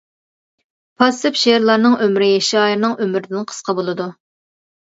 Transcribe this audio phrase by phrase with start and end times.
[1.03, 4.09] پاسسىپ شېئىرلارنىڭ ئۆمرى شائىرنىڭ ئۆمرىدىن قىسقا بولىدۇ.